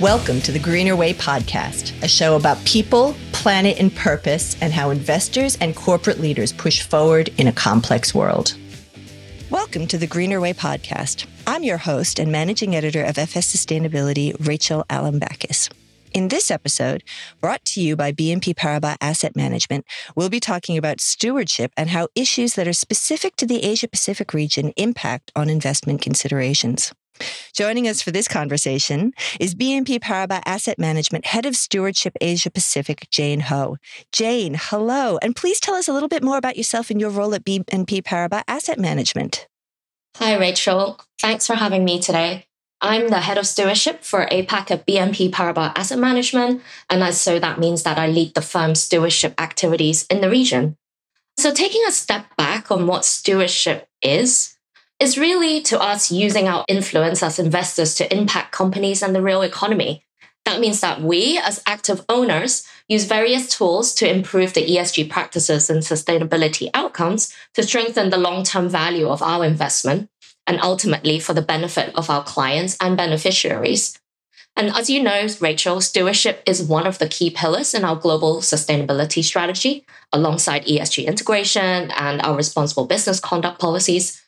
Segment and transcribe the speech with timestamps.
[0.00, 4.90] Welcome to the Greener Way podcast, a show about people, planet, and purpose, and how
[4.90, 8.54] investors and corporate leaders push forward in a complex world.
[9.48, 11.24] Welcome to the Greener Way podcast.
[11.46, 15.72] I'm your host and managing editor of FS Sustainability, Rachel Alembakis.
[16.12, 17.02] In this episode,
[17.40, 22.08] brought to you by BNP Paribas Asset Management, we'll be talking about stewardship and how
[22.14, 26.92] issues that are specific to the Asia Pacific region impact on investment considerations.
[27.52, 33.08] Joining us for this conversation is BNP Paribas Asset Management Head of Stewardship Asia Pacific,
[33.10, 33.76] Jane Ho.
[34.12, 37.34] Jane, hello, and please tell us a little bit more about yourself and your role
[37.34, 39.48] at BNP Paribas Asset Management.
[40.16, 41.00] Hi, Rachel.
[41.20, 42.46] Thanks for having me today.
[42.80, 47.58] I'm the head of stewardship for APAC at BNP Paribas Asset Management, and so that
[47.58, 50.76] means that I lead the firm's stewardship activities in the region.
[51.38, 54.55] So, taking a step back on what stewardship is,
[54.98, 59.42] is really to us using our influence as investors to impact companies and the real
[59.42, 60.04] economy.
[60.44, 65.68] That means that we, as active owners, use various tools to improve the ESG practices
[65.68, 70.08] and sustainability outcomes to strengthen the long term value of our investment
[70.46, 73.98] and ultimately for the benefit of our clients and beneficiaries.
[74.56, 78.38] And as you know, Rachel, stewardship is one of the key pillars in our global
[78.38, 84.22] sustainability strategy, alongside ESG integration and our responsible business conduct policies.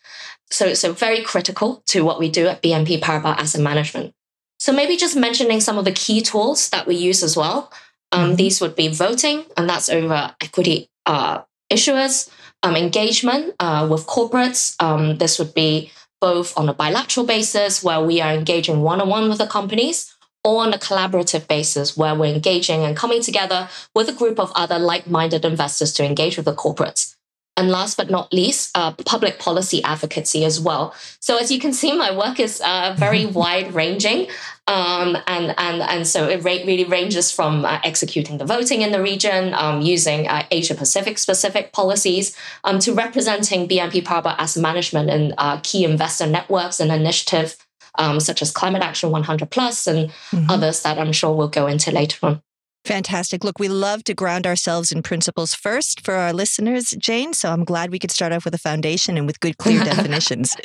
[0.51, 4.15] So, it's so very critical to what we do at BNP Paribas Asset Management.
[4.59, 7.73] So maybe just mentioning some of the key tools that we use as well.
[8.11, 8.37] Um, mm-hmm.
[8.37, 12.29] These would be voting, and that's over equity uh, issuers,
[12.63, 14.75] um, engagement uh, with corporates.
[14.83, 19.09] Um, this would be both on a bilateral basis where we are engaging one on
[19.09, 23.69] one with the companies, or on a collaborative basis where we're engaging and coming together
[23.95, 27.15] with a group of other like minded investors to engage with the corporates.
[27.59, 30.95] And last but not least, uh, public policy advocacy as well.
[31.19, 34.29] So as you can see, my work is uh, very wide ranging.
[34.69, 39.03] Um, and, and, and so it really ranges from uh, executing the voting in the
[39.03, 45.11] region, um, using uh, Asia Pacific specific policies, um, to representing BNP Paribas Asset Management
[45.11, 47.57] in uh, key investor networks and initiatives
[47.99, 50.49] um, such as Climate Action 100 Plus and mm-hmm.
[50.49, 52.43] others that I'm sure we'll go into later on.
[52.85, 53.45] Fantastic.
[53.45, 57.35] Look, we love to ground ourselves in principles first for our listeners, Jane.
[57.35, 60.57] So I'm glad we could start off with a foundation and with good, clear definitions.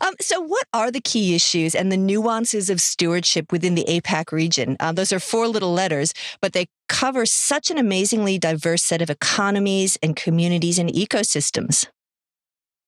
[0.00, 4.32] Um, so, what are the key issues and the nuances of stewardship within the APAC
[4.32, 4.76] region?
[4.80, 9.10] Um, those are four little letters, but they cover such an amazingly diverse set of
[9.10, 11.86] economies and communities and ecosystems.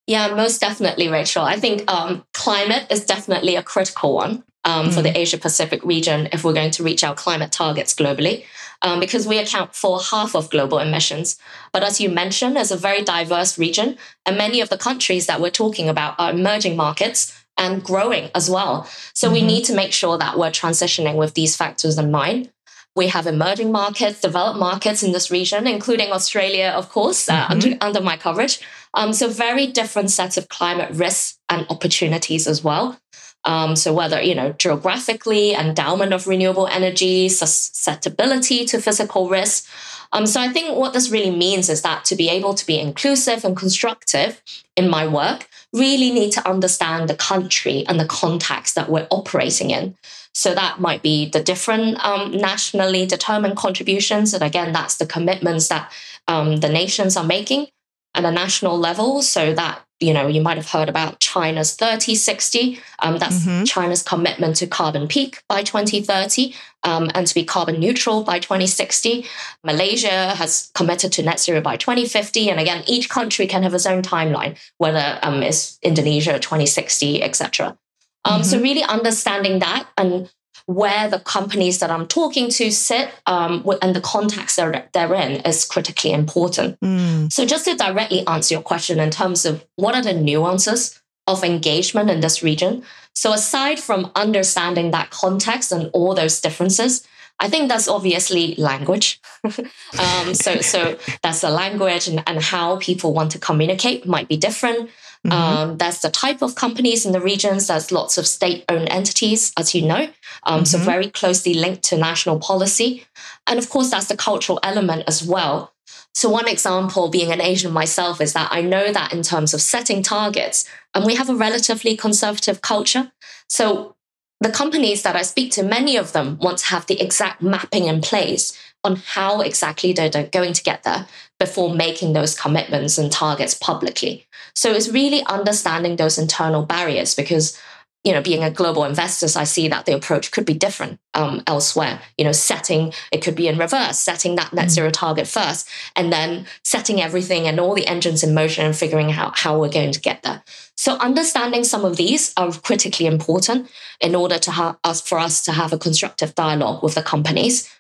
[0.07, 1.45] Yeah, most definitely, Rachel.
[1.45, 4.95] I think um, climate is definitely a critical one um, mm.
[4.95, 5.17] for the mm.
[5.17, 8.45] Asia Pacific region if we're going to reach our climate targets globally,
[8.83, 11.39] um, because we account for half of global emissions.
[11.73, 15.41] But as you mentioned, it's a very diverse region, and many of the countries that
[15.41, 18.89] we're talking about are emerging markets and growing as well.
[19.13, 19.35] So mm-hmm.
[19.35, 22.51] we need to make sure that we're transitioning with these factors in mind.
[22.97, 27.53] We have emerging markets, developed markets in this region, including Australia, of course, uh, mm-hmm.
[27.53, 28.61] under, under my coverage.
[28.95, 32.99] Um, so very different sets of climate risks and opportunities as well.
[33.45, 39.69] Um, so whether you know geographically, endowment of renewable energy, susceptibility to physical risk.
[40.13, 42.79] Um, so I think what this really means is that to be able to be
[42.79, 44.41] inclusive and constructive
[44.77, 49.71] in my work, really need to understand the country and the context that we're operating
[49.71, 49.97] in.
[50.33, 55.69] So that might be the different um, nationally determined contributions, and again, that's the commitments
[55.69, 55.93] that
[56.29, 57.69] um, the nations are making
[58.15, 59.23] at a national level.
[59.23, 62.79] So that you know, you might have heard about China's 3060.
[63.01, 63.65] Um, that's mm-hmm.
[63.65, 66.55] China's commitment to carbon peak by 2030
[66.85, 69.27] um, and to be carbon neutral by 2060.
[69.65, 72.51] Malaysia has committed to net zero by 2050.
[72.51, 77.79] And again, each country can have its own timeline, whether um, it's Indonesia 2060, etc.
[78.25, 78.43] Um, mm-hmm.
[78.43, 80.31] So really understanding that and
[80.67, 85.43] where the companies that I'm talking to sit um, and the context they're, they're in
[85.43, 86.81] is critically important.
[86.81, 87.33] Mm.
[87.33, 91.45] So, just to directly answer your question in terms of what are the nuances of
[91.45, 92.83] engagement in this region.
[93.15, 97.07] So, aside from understanding that context and all those differences,
[97.41, 99.21] I think that's obviously language.
[99.45, 104.37] um, so, so that's the language and, and how people want to communicate might be
[104.37, 104.91] different.
[105.27, 105.33] Mm-hmm.
[105.33, 107.67] Um, there's the type of companies in the regions.
[107.67, 110.09] There's lots of state-owned entities, as you know,
[110.43, 110.65] um, mm-hmm.
[110.65, 113.07] so very closely linked to national policy,
[113.47, 115.73] and of course, that's the cultural element as well.
[116.15, 119.61] So one example, being an Asian myself, is that I know that in terms of
[119.61, 123.11] setting targets, and we have a relatively conservative culture.
[123.49, 123.97] So
[124.41, 127.87] the companies that I speak to, many of them want to have the exact mapping
[127.87, 131.07] in place on how exactly they're going to get there
[131.39, 134.27] before making those commitments and targets publicly.
[134.55, 137.59] So it's really understanding those internal barriers because
[138.05, 141.43] you know, being a global investor, I see that the approach could be different um,
[141.47, 142.03] elsewhere.
[142.19, 144.71] You know, setting it could be in reverse, setting that net mm.
[144.71, 145.67] zero target first,
[145.97, 149.71] and then setting everything and all the engines in motion and figuring out how we're
[149.71, 150.43] going to get there.
[150.77, 153.71] So, understanding some of these are critically important
[154.01, 157.71] in order to have us for us to have a constructive dialogue with the companies.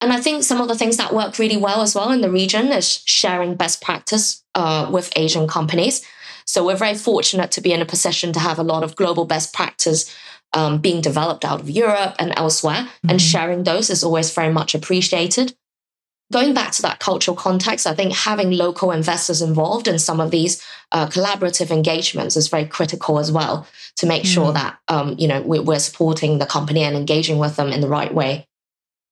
[0.00, 2.30] And I think some of the things that work really well as well in the
[2.30, 6.04] region is sharing best practice uh, with Asian companies.
[6.44, 9.24] So we're very fortunate to be in a position to have a lot of global
[9.24, 10.14] best practice
[10.52, 13.10] um, being developed out of Europe and elsewhere, mm-hmm.
[13.10, 15.54] and sharing those is always very much appreciated.
[16.32, 20.30] Going back to that cultural context, I think having local investors involved in some of
[20.30, 23.66] these uh, collaborative engagements is very critical as well
[23.96, 24.32] to make mm-hmm.
[24.32, 27.88] sure that um, you know we're supporting the company and engaging with them in the
[27.88, 28.46] right way.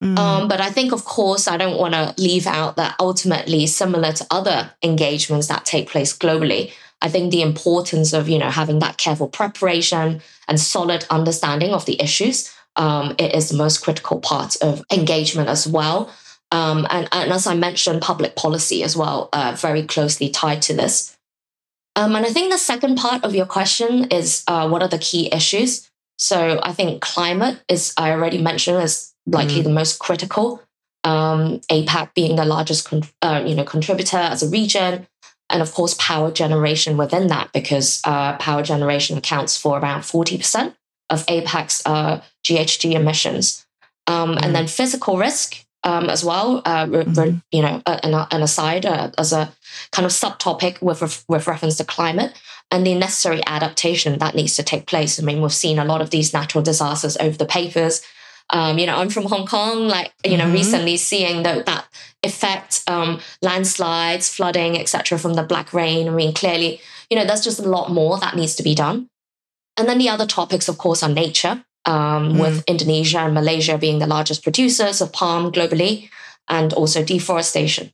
[0.03, 0.19] Mm.
[0.19, 4.13] Um, but I think, of course, I don't want to leave out that ultimately, similar
[4.13, 8.79] to other engagements that take place globally, I think the importance of you know having
[8.81, 14.21] that careful preparation and solid understanding of the issues um, it is the most critical
[14.21, 16.11] part of engagement as well.
[16.51, 20.75] Um, and, and, as I mentioned, public policy as well, uh, very closely tied to
[20.75, 21.17] this.
[21.97, 24.99] Um, and I think the second part of your question is uh, what are the
[24.99, 25.91] key issues?
[26.19, 29.65] So I think climate is, I already mentioned, is likely mm.
[29.65, 30.63] the most critical.
[31.05, 35.07] Um, APAC being the largest, con- uh, you know, contributor as a region,
[35.51, 40.75] and of course power generation within that because uh, power generation accounts for around 40%
[41.11, 43.67] of APAC's uh, GHG emissions.
[44.07, 44.45] Um, mm-hmm.
[44.45, 47.39] And then physical risk um, as well, uh, mm-hmm.
[47.53, 49.53] you know, an, an aside uh, as a
[49.93, 52.33] kind of subtopic with, with reference to climate
[52.71, 55.21] and the necessary adaptation that needs to take place.
[55.21, 58.03] I mean, we've seen a lot of these natural disasters over the papers
[58.51, 60.53] um, you know, I'm from Hong Kong, like, you know, mm-hmm.
[60.53, 61.87] recently seeing the, that
[62.23, 66.09] effect, um, landslides, flooding, etc., from the black rain.
[66.09, 66.81] I mean, clearly,
[67.11, 69.09] you know, there's just a lot more that needs to be done.
[69.77, 72.41] And then the other topics, of course, are nature, um, mm.
[72.41, 76.11] with Indonesia and Malaysia being the largest producers of palm globally,
[76.49, 77.93] and also deforestation.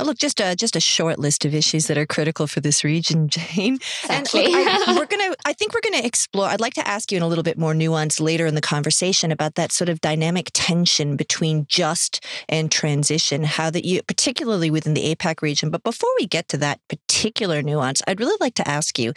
[0.00, 2.82] Oh, look, just a just a short list of issues that are critical for this
[2.82, 3.74] region, Jane.
[3.74, 4.46] Exactly.
[4.46, 5.34] And look, I, we're gonna.
[5.46, 6.48] I think we're gonna explore.
[6.48, 9.30] I'd like to ask you in a little bit more nuance later in the conversation
[9.30, 13.44] about that sort of dynamic tension between just and transition.
[13.44, 15.70] How that you, particularly within the APAC region.
[15.70, 19.12] But before we get to that particular nuance, I'd really like to ask you: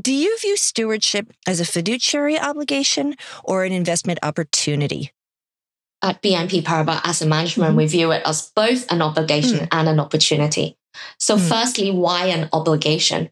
[0.00, 5.12] Do you view stewardship as a fiduciary obligation or an investment opportunity?
[6.02, 7.78] At BNP Paribas Asset Management, mm-hmm.
[7.78, 9.68] we view it as both an obligation mm.
[9.72, 10.76] and an opportunity.
[11.18, 11.48] So, mm.
[11.48, 13.30] firstly, why an obligation?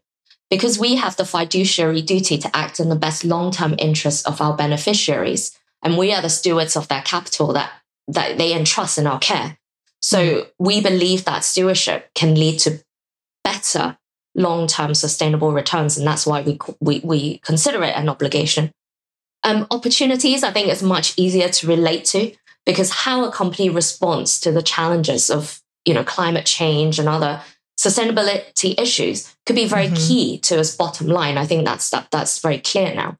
[0.49, 4.41] Because we have the fiduciary duty to act in the best long term interests of
[4.41, 5.57] our beneficiaries.
[5.83, 7.71] And we are the stewards of their capital that,
[8.07, 9.57] that they entrust in our care.
[10.01, 10.47] So, mm.
[10.59, 12.83] we believe that stewardship can lead to
[13.43, 13.97] better
[14.35, 15.97] long term sustainable returns.
[15.97, 18.71] And that's why we, we, we consider it an obligation.
[19.43, 22.33] Um, opportunities, I think, is much easier to relate to
[22.67, 27.41] because how a company responds to the challenges of you know climate change and other
[27.79, 29.95] sustainability issues could be very mm-hmm.
[29.95, 31.37] key to its bottom line.
[31.37, 33.17] I think that's that that's very clear now.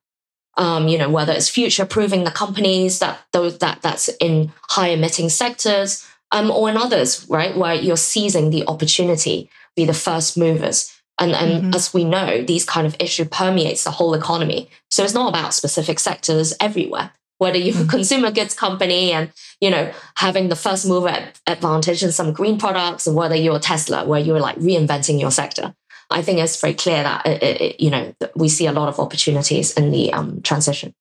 [0.57, 4.89] Um, you know whether it's future proofing the companies that those that that's in high
[4.89, 10.37] emitting sectors um, or in others, right, where you're seizing the opportunity, be the first
[10.37, 10.93] movers.
[11.19, 11.73] And, and mm-hmm.
[11.73, 14.69] as we know, these kind of issue permeates the whole economy.
[14.91, 17.89] So it's not about specific sectors everywhere whether you're a mm-hmm.
[17.89, 23.07] consumer goods company and you know having the first mover advantage in some green products
[23.07, 25.73] or whether you're tesla where you're like reinventing your sector
[26.09, 28.99] i think it's very clear that it, it, you know we see a lot of
[28.99, 30.93] opportunities in the um, transition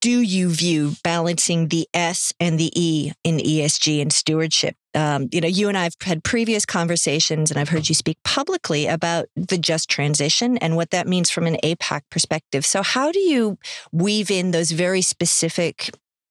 [0.00, 4.76] do you view balancing the S and the E in ESG and stewardship?
[4.94, 8.18] Um, you know, you and I have had previous conversations, and I've heard you speak
[8.24, 12.64] publicly about the just transition and what that means from an APAC perspective.
[12.64, 13.58] So, how do you
[13.92, 15.90] weave in those very specific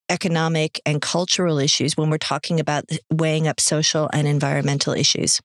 [0.09, 5.41] economic and cultural issues when we're talking about weighing up social and environmental issues?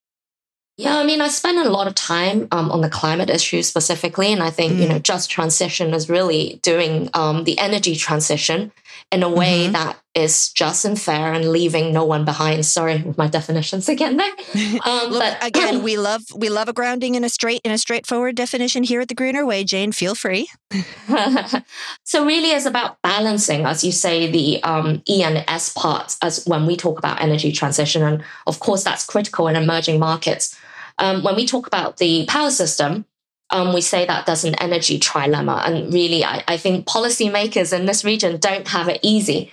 [0.80, 4.32] Yeah, I mean, I spend a lot of time um, on the climate issue specifically,
[4.32, 4.78] and I think mm.
[4.80, 8.72] you know, just transition is really doing um, the energy transition
[9.12, 9.72] in a way mm-hmm.
[9.72, 12.64] that is just and fair and leaving no one behind.
[12.64, 14.32] Sorry my definitions again there.
[14.87, 17.78] Um, Look, but again, we love we love a grounding in a straight in a
[17.78, 19.64] straightforward definition here at the Greener Way.
[19.64, 20.49] Jane, feel free.
[22.04, 26.44] so really, it's about balancing, as you say, the um, E and S parts as
[26.46, 30.56] when we talk about energy transition, and of course that's critical in emerging markets.
[31.00, 33.04] Um, when we talk about the power system,
[33.50, 35.66] um, we say that there's an energy trilemma.
[35.66, 39.50] And really, I, I think policymakers in this region don't have it easy.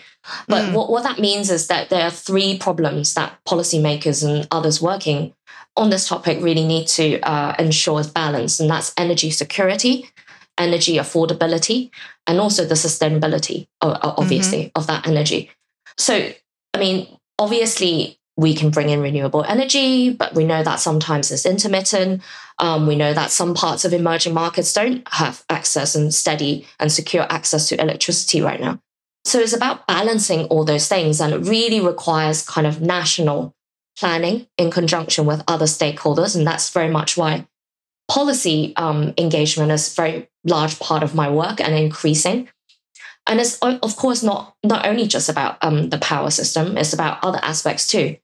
[0.47, 0.73] But mm.
[0.73, 5.33] what, what that means is that there are three problems that policymakers and others working
[5.75, 10.09] on this topic really need to uh, ensure is balance, and that's energy security,
[10.57, 11.91] energy affordability
[12.25, 14.79] and also the sustainability, obviously, mm-hmm.
[14.79, 15.49] of that energy.
[15.97, 16.29] So,
[16.73, 17.07] I mean,
[17.39, 22.21] obviously, we can bring in renewable energy, but we know that sometimes it's intermittent.
[22.59, 26.91] Um, we know that some parts of emerging markets don't have access and steady and
[26.91, 28.79] secure access to electricity right now.
[29.25, 33.55] So it's about balancing all those things, and it really requires kind of national
[33.99, 36.35] planning in conjunction with other stakeholders.
[36.35, 37.47] And that's very much why
[38.07, 42.49] policy um, engagement is a very large part of my work and increasing.
[43.25, 47.21] And it's of course not not only just about um, the power system; it's about
[47.23, 48.15] other aspects too.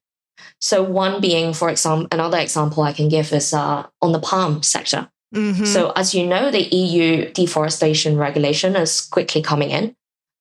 [0.64, 4.64] So one being, for example, another example I can give is uh, on the palm
[4.64, 5.10] sector.
[5.36, 5.66] Mm-hmm.
[5.66, 9.94] So as you know, the EU deforestation regulation is quickly coming in,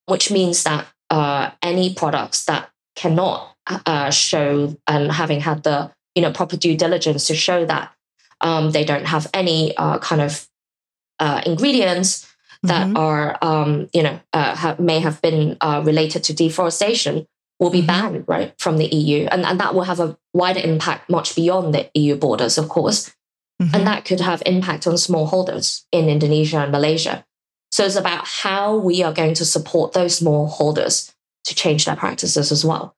[0.07, 6.23] which means that uh, any products that cannot uh, show and having had the you
[6.23, 7.93] know proper due diligence to show that
[8.43, 10.47] um, they don't have any uh, kind of
[11.19, 12.97] uh, ingredients that mm-hmm.
[12.97, 17.27] are um, you know uh, have, may have been uh, related to deforestation
[17.63, 17.87] will be mm-hmm.
[17.87, 21.73] banned right from the EU, and, and that will have a wider impact much beyond
[21.73, 23.15] the EU borders, of course,
[23.63, 23.75] mm-hmm.
[23.75, 27.25] and that could have impact on smallholders in Indonesia and Malaysia.
[27.71, 31.15] So it's about how we are going to support those smallholders
[31.45, 32.97] to change their practices as well.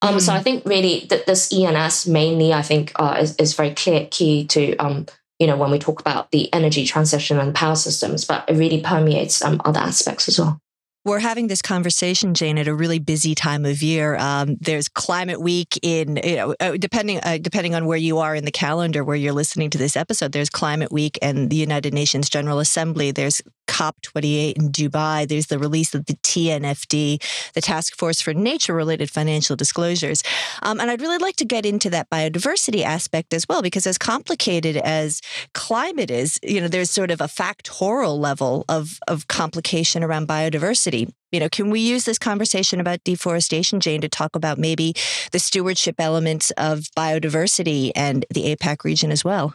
[0.00, 0.20] Um, mm.
[0.20, 4.06] So I think really that this ENS mainly, I think, uh, is, is very clear
[4.10, 5.06] key to um,
[5.40, 8.80] you know when we talk about the energy transition and power systems, but it really
[8.80, 10.60] permeates um, other aspects as well.
[11.04, 14.16] We're having this conversation, Jane, at a really busy time of year.
[14.16, 18.34] Um, there's Climate Week in, you know, uh, depending uh, depending on where you are
[18.34, 20.32] in the calendar, where you're listening to this episode.
[20.32, 23.10] There's Climate Week and the United Nations General Assembly.
[23.10, 25.28] There's COP28 in Dubai.
[25.28, 30.22] There's the release of the TNFD, the Task Force for Nature-related Financial Disclosures.
[30.62, 33.98] Um, and I'd really like to get into that biodiversity aspect as well, because as
[33.98, 35.20] complicated as
[35.54, 40.93] climate is, you know, there's sort of a factorial level of of complication around biodiversity
[41.32, 44.94] you know, can we use this conversation about deforestation, Jane, to talk about maybe
[45.32, 49.54] the stewardship elements of biodiversity and the APAC region as well?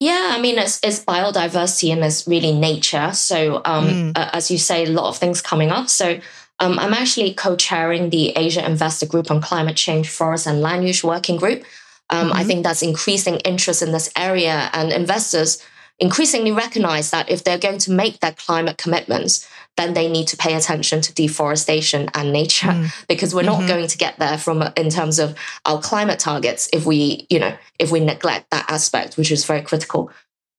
[0.00, 3.12] Yeah, I mean, it's, it's biodiversity and it's really nature.
[3.12, 4.18] So, um, mm.
[4.18, 5.88] uh, as you say, a lot of things coming up.
[5.88, 6.20] So,
[6.58, 10.86] um, I'm actually co chairing the Asia Investor Group on Climate Change, Forest and Land
[10.86, 11.64] Use Working Group.
[12.10, 12.36] Um, mm-hmm.
[12.36, 15.62] I think that's increasing interest in this area, and investors
[15.98, 20.36] increasingly recognize that if they're going to make their climate commitments, then they need to
[20.36, 23.06] pay attention to deforestation and nature mm.
[23.08, 23.60] because we're mm-hmm.
[23.60, 27.38] not going to get there from in terms of our climate targets if we you
[27.38, 30.10] know if we neglect that aspect which is very critical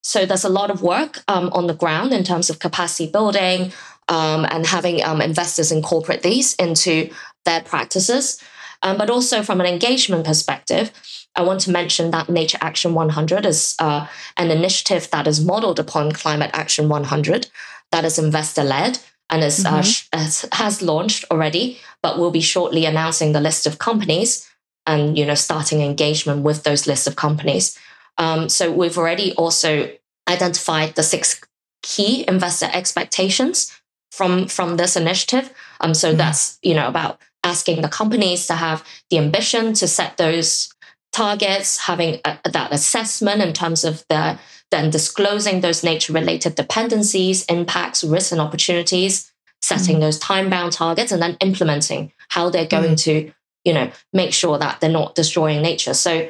[0.01, 3.71] so there's a lot of work um, on the ground in terms of capacity building
[4.09, 7.09] um, and having um, investors incorporate these into
[7.45, 8.41] their practices
[8.81, 10.91] um, but also from an engagement perspective
[11.35, 14.05] I want to mention that Nature Action 100 is uh,
[14.37, 17.47] an initiative that is modeled upon Climate Action 100
[17.93, 20.19] that is investor led and is, uh, mm-hmm.
[20.19, 24.49] uh, has launched already, but we'll be shortly announcing the list of companies
[24.85, 27.77] and you know starting engagement with those lists of companies.
[28.17, 29.89] Um, so we've already also
[30.27, 31.39] identified the six
[31.83, 33.71] key investor expectations
[34.11, 35.53] from from this initiative.
[35.79, 36.17] Um, so mm-hmm.
[36.17, 40.72] that's you know about asking the companies to have the ambition to set those
[41.13, 44.37] targets, having a, that assessment in terms of the
[44.71, 49.99] then disclosing those nature related dependencies, impacts, risks, and opportunities, setting mm.
[50.01, 53.03] those time bound targets, and then implementing how they're going mm.
[53.03, 53.31] to,
[53.63, 55.93] you know, make sure that they're not destroying nature.
[55.93, 56.27] So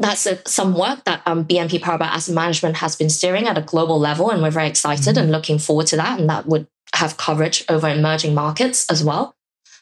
[0.00, 3.62] that's a, some work that um, BNP Paribas Asset Management has been steering at a
[3.62, 5.20] global level, and we're very excited mm.
[5.20, 6.18] and looking forward to that.
[6.18, 6.66] And that would
[6.96, 9.36] have coverage over emerging markets as well,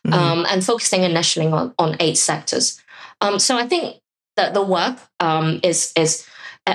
[0.06, 0.12] mm.
[0.12, 2.82] um, and focusing initially on, on eight sectors.
[3.22, 3.96] Um, so I think
[4.37, 6.26] that the work um, is is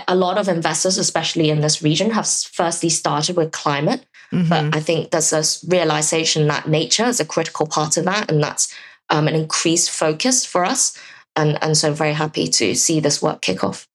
[0.08, 4.06] a lot of investors, especially in this region, have firstly started with climate.
[4.32, 4.50] Mm-hmm.
[4.50, 8.30] But I think there's a realization that nature is a critical part of that.
[8.30, 8.72] And that's
[9.10, 10.96] um, an increased focus for us.
[11.36, 13.88] And, and so very happy to see this work kick off.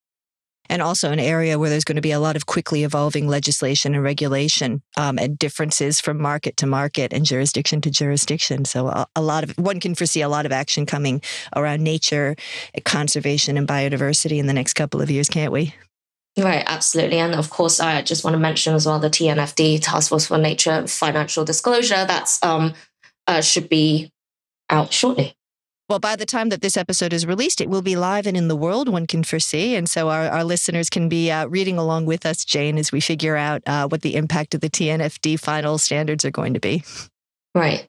[0.69, 3.95] And also an area where there's going to be a lot of quickly evolving legislation
[3.95, 8.65] and regulation um, and differences from market to market and jurisdiction to jurisdiction.
[8.65, 11.21] So a, a lot of one can foresee a lot of action coming
[11.55, 12.35] around nature,
[12.85, 15.75] conservation, and biodiversity in the next couple of years, can't we?
[16.37, 17.19] Right, absolutely.
[17.19, 20.39] And of course, I just want to mention as well the TNFD, Task Force for
[20.39, 22.75] Nature Financial Disclosure, that's um,
[23.29, 24.11] uh, should be
[24.69, 25.37] out shortly.
[25.89, 28.49] Well, by the time that this episode is released, it will be live and in
[28.49, 29.75] the world, one can foresee.
[29.75, 33.01] And so our, our listeners can be uh, reading along with us, Jane, as we
[33.01, 36.83] figure out uh, what the impact of the TNFD final standards are going to be.
[37.55, 37.87] Right.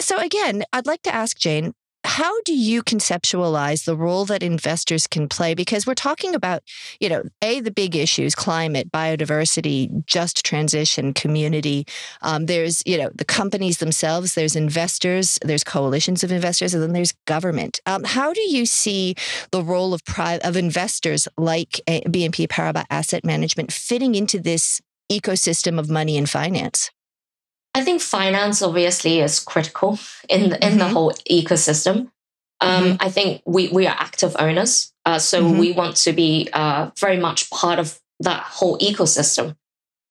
[0.00, 1.74] So, again, I'd like to ask Jane
[2.12, 5.54] how do you conceptualize the role that investors can play?
[5.54, 6.62] Because we're talking about,
[7.00, 11.86] you know, A, the big issues climate, biodiversity, just transition, community.
[12.20, 16.92] Um, there's, you know, the companies themselves, there's investors, there's coalitions of investors, and then
[16.92, 17.80] there's government.
[17.86, 19.14] Um, how do you see
[19.50, 24.82] the role of, pri- of investors like eh, BNP Paribas Asset Management fitting into this
[25.10, 26.90] ecosystem of money and finance?
[27.74, 29.98] I think finance obviously is critical
[30.28, 30.78] in the, in mm-hmm.
[30.78, 32.10] the whole ecosystem.
[32.60, 32.96] Um, mm-hmm.
[33.00, 35.58] I think we we are active owners, uh, so mm-hmm.
[35.58, 39.56] we want to be uh, very much part of that whole ecosystem.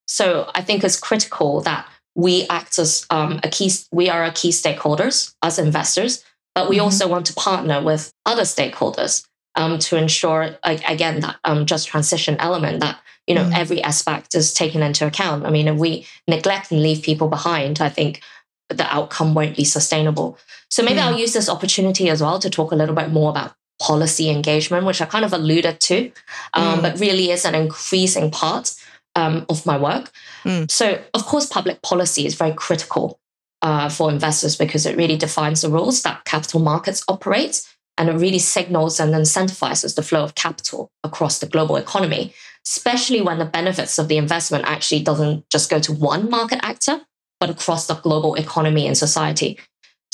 [0.07, 3.71] So I think it's critical that we act as um, a key.
[3.91, 6.85] We are a key stakeholders as investors, but we mm-hmm.
[6.85, 11.87] also want to partner with other stakeholders um, to ensure, like, again, that um, just
[11.87, 13.57] transition element that you know, mm.
[13.57, 15.45] every aspect is taken into account.
[15.45, 18.21] I mean, if we neglect and leave people behind, I think
[18.69, 20.37] the outcome won't be sustainable.
[20.69, 21.03] So maybe mm.
[21.03, 24.85] I'll use this opportunity as well to talk a little bit more about policy engagement,
[24.85, 26.11] which I kind of alluded to,
[26.53, 26.81] um, mm.
[26.81, 28.73] but really is an increasing part
[29.15, 30.11] um, of my work.
[30.43, 30.69] Mm.
[30.69, 33.19] So, of course, public policy is very critical
[33.61, 37.67] uh, for investors because it really defines the rules that capital markets operate
[38.01, 42.33] and it really signals and incentivizes the flow of capital across the global economy
[42.65, 47.01] especially when the benefits of the investment actually doesn't just go to one market actor,
[47.39, 49.59] but across the global economy and society.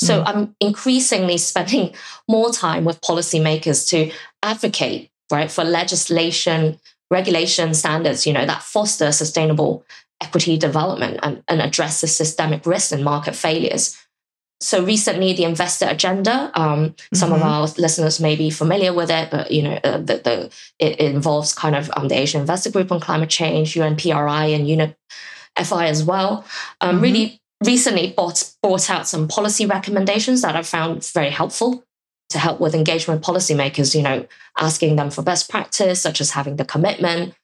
[0.00, 0.24] So mm.
[0.26, 1.94] I'm increasingly spending
[2.28, 6.78] more time with policymakers to advocate, right, for legislation,
[7.10, 9.84] regulation standards, you know, that foster sustainable
[10.20, 13.96] equity development and, and address the systemic risks and market failures
[14.60, 17.16] so recently the investor agenda um, mm-hmm.
[17.16, 17.48] some of mm-hmm.
[17.48, 21.54] our listeners may be familiar with it but you know uh, the, the, it, involves
[21.54, 24.94] kind of um, the asian investor group on climate change unpri and UNEP
[25.64, 26.44] FI as well
[26.80, 27.02] um, mm-hmm.
[27.02, 31.84] really recently brought, brought out some policy recommendations that i found very helpful
[32.30, 34.26] to help with engagement with policymakers you know
[34.58, 37.34] asking them for best practice such as having the commitment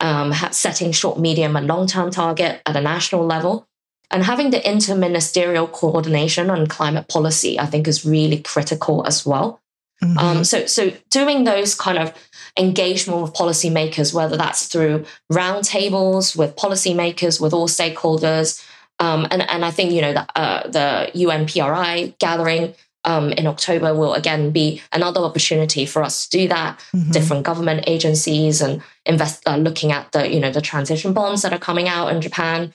[0.00, 3.68] um, setting short medium and long term target at a national level
[4.12, 9.60] and having the interministerial coordination on climate policy, I think, is really critical as well.
[10.02, 10.18] Mm-hmm.
[10.18, 12.12] Um, so, so doing those kind of
[12.58, 18.64] engagement with policymakers, whether that's through roundtables with policymakers, with all stakeholders,
[18.98, 23.94] um, and and I think you know the uh, the UNPRI gathering um, in October
[23.94, 26.78] will again be another opportunity for us to do that.
[26.94, 27.10] Mm-hmm.
[27.10, 31.52] Different government agencies and invest uh, looking at the you know the transition bonds that
[31.52, 32.72] are coming out in Japan.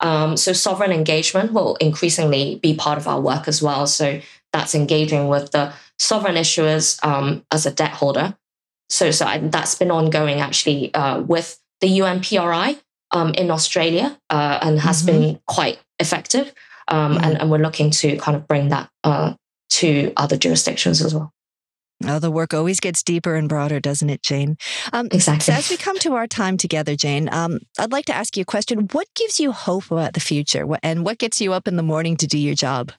[0.00, 3.86] Um, so sovereign engagement will increasingly be part of our work as well.
[3.86, 4.20] So
[4.52, 8.36] that's engaging with the sovereign issuers um, as a debt holder.
[8.88, 12.80] So, so I, that's been ongoing actually uh, with the UNPRI
[13.10, 15.20] um, in Australia uh, and has mm-hmm.
[15.20, 16.54] been quite effective.
[16.88, 17.24] Um, mm-hmm.
[17.24, 19.34] And, and, we're looking to kind of bring that uh,
[19.70, 21.32] to other jurisdictions as well.
[22.04, 24.56] Oh, the work always gets deeper and broader, doesn't it, Jane?
[24.92, 25.52] Um, exactly.
[25.52, 28.42] So as we come to our time together, Jane, um, I'd like to ask you
[28.42, 28.88] a question.
[28.92, 30.64] What gives you hope about the future?
[30.82, 32.92] And what gets you up in the morning to do your job?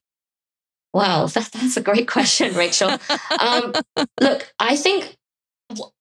[0.94, 2.98] Wow, that, that's a great question, Rachel.
[3.40, 3.74] um,
[4.22, 5.16] look, I think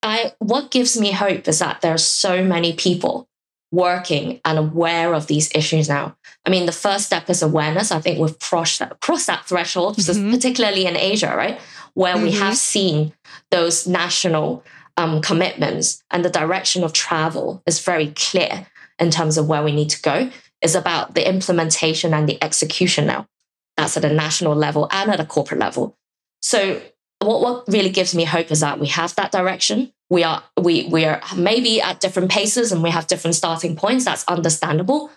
[0.02, 3.28] I what gives me hope is that there are so many people
[3.70, 6.16] working and aware of these issues now.
[6.46, 7.92] I mean, the first step is awareness.
[7.92, 10.30] I think we've crossed that, crossed that threshold, mm-hmm.
[10.30, 11.60] particularly in Asia, right?
[11.98, 12.26] Where mm-hmm.
[12.26, 13.12] we have seen
[13.50, 14.62] those national
[14.96, 18.68] um, commitments and the direction of travel is very clear
[19.00, 20.30] in terms of where we need to go.
[20.62, 23.26] Is about the implementation and the execution now.
[23.76, 25.96] That's at a national level and at a corporate level.
[26.40, 26.80] So
[27.20, 29.92] what, what really gives me hope is that we have that direction.
[30.08, 34.04] We are we we are maybe at different paces and we have different starting points.
[34.04, 35.10] That's understandable.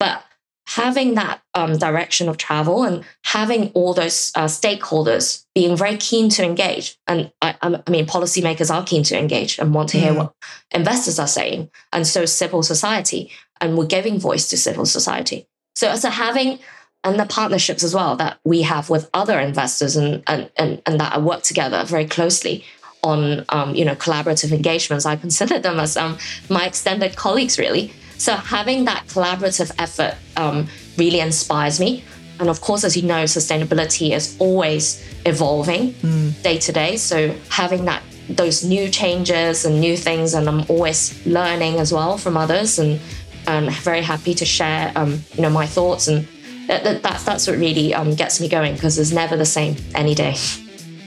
[0.00, 0.24] But
[0.66, 6.28] having that um, direction of travel and having all those uh, stakeholders being very keen
[6.28, 6.98] to engage.
[7.06, 10.16] And I, I, mean, policymakers are keen to engage and want to hear mm.
[10.16, 10.34] what
[10.72, 11.70] investors are saying.
[11.92, 15.46] And so civil society, and we're giving voice to civil society.
[15.74, 16.58] So, so having
[17.04, 20.98] and the partnerships as well that we have with other investors and and and, and
[20.98, 22.64] that I work together very closely
[23.04, 25.06] on um, you know collaborative engagements.
[25.06, 26.18] I consider them as um,
[26.50, 27.92] my extended colleagues, really.
[28.18, 32.04] So having that collaborative effort um, really inspires me.
[32.38, 36.42] And of course, as you know, sustainability is always evolving mm.
[36.42, 36.96] day to day.
[36.96, 42.18] So having that those new changes and new things, and I'm always learning as well
[42.18, 43.00] from others, and
[43.46, 46.26] I'm very happy to share, um, you know, my thoughts, and
[46.66, 49.76] that, that, that's that's what really um, gets me going because it's never the same
[49.94, 50.34] any day.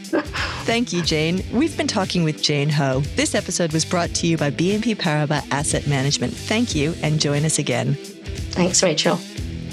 [0.10, 1.43] Thank you, Jane.
[1.52, 3.02] We've been talking with Jane Ho.
[3.15, 6.34] This episode was brought to you by BNP Paribas Asset Management.
[6.34, 7.95] Thank you and join us again.
[7.95, 9.19] Thanks, Rachel.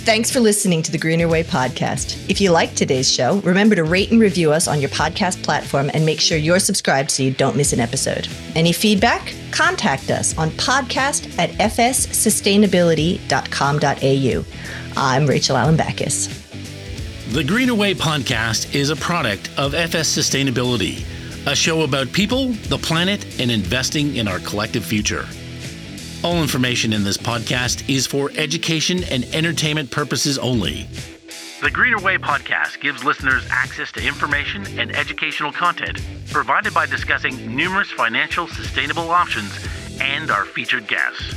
[0.07, 2.31] Thanks for listening to the Greener Way podcast.
[2.31, 5.91] If you like today's show, remember to rate and review us on your podcast platform
[5.95, 8.29] and make sure you're subscribed so you don't miss an episode.
[8.55, 9.35] Any feedback?
[9.51, 14.45] Contact us on podcast at fssustainability.com.au.
[14.97, 16.46] I'm Rachel Alembakis.
[17.31, 21.05] The Greener Way podcast is a product of FS Sustainability,
[21.45, 25.27] a show about people, the planet, and investing in our collective future.
[26.23, 30.87] All information in this podcast is for education and entertainment purposes only.
[31.61, 37.57] The Greener Way podcast gives listeners access to information and educational content provided by discussing
[37.57, 39.53] numerous financial sustainable options
[40.01, 41.35] and our featured guests.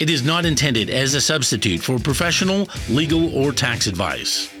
[0.00, 4.52] It is not intended as a substitute for professional, legal, or tax advice.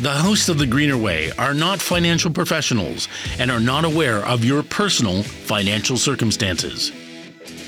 [0.00, 3.06] The hosts of The Greener Way are not financial professionals
[3.38, 6.90] and are not aware of your personal financial circumstances.